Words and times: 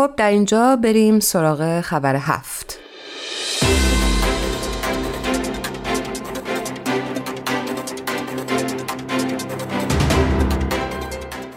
خب 0.00 0.10
در 0.16 0.30
اینجا 0.30 0.76
بریم 0.76 1.20
سراغ 1.20 1.80
خبر 1.80 2.16
هفت 2.16 2.78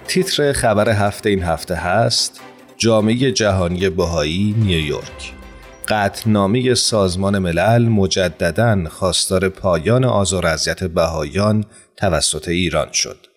تیتر 0.07 0.53
خبر 0.53 0.89
هفته 0.89 1.29
این 1.29 1.43
هفته 1.43 1.75
هست 1.75 2.41
جامعه 2.77 3.31
جهانی 3.31 3.89
بهایی 3.89 4.55
نیویورک 4.57 5.33
قطنامه 5.87 6.73
سازمان 6.73 7.39
ملل 7.39 7.87
مجددا 7.87 8.89
خواستار 8.89 9.49
پایان 9.49 10.05
آزار 10.05 10.45
اذیت 10.45 10.83
بهایان 10.83 11.65
توسط 11.97 12.47
ایران 12.47 12.91
شد. 12.91 13.32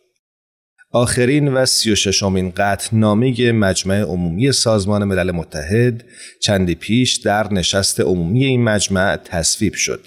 آخرین 0.93 1.49
و 1.49 1.67
سی 1.67 1.93
و 1.93 1.95
ششمین 1.95 2.53
قطنامه 2.57 3.53
مجمع 3.53 4.01
عمومی 4.01 4.53
سازمان 4.53 5.05
ملل 5.05 5.31
متحد 5.31 6.05
چندی 6.41 6.75
پیش 6.75 7.17
در 7.17 7.53
نشست 7.53 8.01
عمومی 8.01 8.45
این 8.45 8.65
مجمع 8.65 9.17
تصویب 9.17 9.75
شد. 9.75 10.01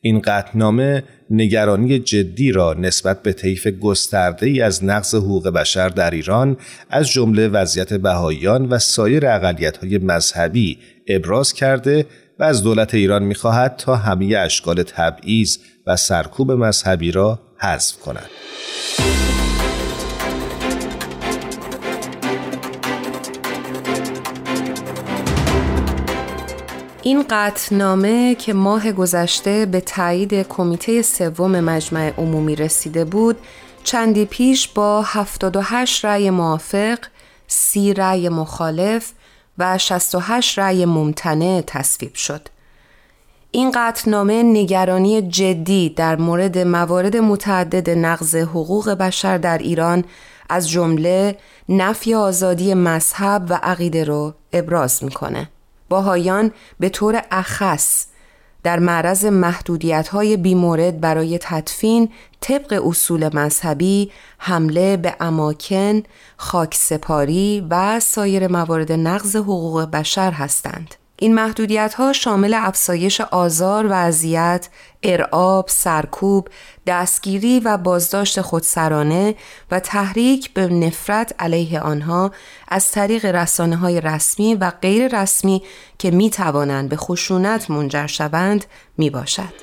این 0.00 0.20
قطنامه 0.20 1.02
نگرانی 1.30 1.98
جدی 1.98 2.52
را 2.52 2.74
نسبت 2.74 3.22
به 3.22 3.32
طیف 3.32 3.66
گسترده 3.66 4.46
ای 4.46 4.60
از 4.60 4.84
نقض 4.84 5.14
حقوق 5.14 5.48
بشر 5.48 5.88
در 5.88 6.10
ایران 6.10 6.56
از 6.90 7.08
جمله 7.08 7.48
وضعیت 7.48 7.94
بهاییان 7.94 8.66
و 8.68 8.78
سایر 8.78 9.26
های 9.26 9.98
مذهبی 9.98 10.78
ابراز 11.08 11.52
کرده 11.52 12.06
و 12.38 12.44
از 12.44 12.62
دولت 12.62 12.94
ایران 12.94 13.22
می‌خواهد 13.22 13.76
تا 13.76 13.96
همه 13.96 14.36
اشکال 14.36 14.82
تبعیض 14.82 15.58
و 15.86 15.96
سرکوب 15.96 16.52
مذهبی 16.52 17.10
را 17.10 17.40
حذف 17.58 17.96
کند. 17.96 18.30
این 27.06 27.24
قطنامه 27.30 28.34
که 28.34 28.52
ماه 28.52 28.92
گذشته 28.92 29.66
به 29.66 29.80
تایید 29.80 30.42
کمیته 30.42 31.02
سوم 31.02 31.60
مجمع 31.60 32.12
عمومی 32.18 32.56
رسیده 32.56 33.04
بود 33.04 33.36
چندی 33.84 34.24
پیش 34.24 34.68
با 34.68 35.02
78 35.02 36.04
رأی 36.04 36.30
موافق، 36.30 36.98
30 37.46 37.94
رأی 37.94 38.28
مخالف 38.28 39.12
و 39.58 39.78
68 39.78 40.58
رأی 40.58 40.84
ممتنع 40.84 41.62
تصویب 41.66 42.14
شد. 42.14 42.48
این 43.50 43.72
قطنامه 43.74 44.42
نگرانی 44.42 45.22
جدی 45.22 45.88
در 45.88 46.16
مورد 46.16 46.58
موارد 46.58 47.16
متعدد 47.16 47.90
نقض 47.90 48.36
حقوق 48.36 48.90
بشر 48.90 49.38
در 49.38 49.58
ایران 49.58 50.04
از 50.48 50.70
جمله 50.70 51.36
نفی 51.68 52.14
آزادی 52.14 52.74
مذهب 52.74 53.46
و 53.48 53.60
عقیده 53.62 54.04
رو 54.04 54.34
ابراز 54.52 55.04
می‌کنه. 55.04 55.48
باهایان 55.94 56.52
به 56.80 56.88
طور 56.88 57.22
اخص 57.30 58.06
در 58.62 58.78
معرض 58.78 59.24
محدودیت 59.24 60.08
های 60.08 60.36
بیمورد 60.36 61.00
برای 61.00 61.38
تدفین 61.42 62.08
طبق 62.40 62.82
اصول 62.86 63.36
مذهبی 63.36 64.10
حمله 64.38 64.96
به 64.96 65.16
اماکن، 65.20 66.02
خاکسپاری 66.36 67.66
و 67.70 68.00
سایر 68.00 68.48
موارد 68.48 68.92
نقض 68.92 69.36
حقوق 69.36 69.84
بشر 69.84 70.30
هستند. 70.30 70.94
این 71.16 71.34
محدودیت 71.34 71.94
ها 71.94 72.12
شامل 72.12 72.54
افزایش 72.54 73.20
آزار 73.20 73.86
و 73.86 73.92
اذیت، 73.92 74.68
ارعاب، 75.02 75.68
سرکوب، 75.68 76.48
دستگیری 76.86 77.60
و 77.60 77.76
بازداشت 77.76 78.40
خودسرانه 78.40 79.34
و 79.70 79.80
تحریک 79.80 80.54
به 80.54 80.66
نفرت 80.66 81.34
علیه 81.38 81.80
آنها 81.80 82.32
از 82.68 82.90
طریق 82.90 83.24
رسانه 83.24 83.76
های 83.76 84.00
رسمی 84.00 84.54
و 84.54 84.70
غیر 84.70 85.22
رسمی 85.22 85.62
که 85.98 86.10
می 86.10 86.30
توانند 86.30 86.88
به 86.88 86.96
خشونت 86.96 87.70
منجر 87.70 88.06
شوند 88.06 88.64
می 88.98 89.10
باشد. 89.10 89.54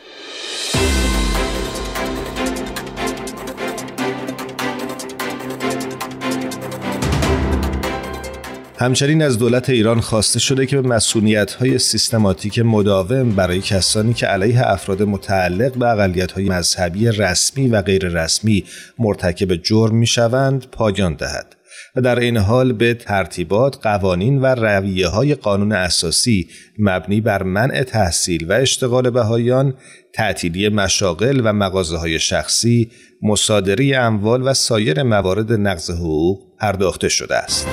همچنین 8.81 9.21
از 9.21 9.37
دولت 9.39 9.69
ایران 9.69 9.99
خواسته 9.99 10.39
شده 10.39 10.65
که 10.65 10.81
به 10.81 10.87
مسئولیت 10.87 11.53
های 11.53 11.79
سیستماتیک 11.79 12.59
مداوم 12.59 13.29
برای 13.29 13.61
کسانی 13.61 14.13
که 14.13 14.25
علیه 14.25 14.71
افراد 14.71 15.03
متعلق 15.03 15.77
به 15.77 15.87
اقلیت 15.87 16.31
های 16.31 16.49
مذهبی 16.49 17.07
رسمی 17.07 17.67
و 17.67 17.81
غیر 17.81 18.07
رسمی 18.07 18.63
مرتکب 18.99 19.55
جرم 19.55 19.95
می 19.95 20.07
شوند 20.07 20.65
پایان 20.71 21.13
دهد 21.15 21.55
و 21.95 22.01
در 22.01 22.19
این 22.19 22.37
حال 22.37 22.73
به 22.73 22.93
ترتیبات 22.93 23.77
قوانین 23.81 24.41
و 24.41 24.45
رویه 24.45 25.07
های 25.07 25.35
قانون 25.35 25.71
اساسی 25.71 26.47
مبنی 26.79 27.21
بر 27.21 27.43
منع 27.43 27.83
تحصیل 27.83 28.45
و 28.49 28.53
اشتغال 28.53 29.09
بهایان 29.09 29.73
تعطیلی 30.13 30.69
مشاغل 30.69 31.41
و 31.43 31.53
مغازه 31.53 31.97
های 31.97 32.19
شخصی 32.19 32.91
مصادره 33.23 33.97
اموال 33.97 34.47
و 34.47 34.53
سایر 34.53 35.03
موارد 35.03 35.53
نقض 35.53 35.89
حقوق 35.89 36.39
پرداخته 36.59 37.09
شده 37.09 37.35
است. 37.35 37.67